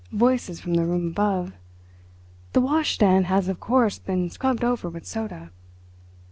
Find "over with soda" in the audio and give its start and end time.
4.63-5.51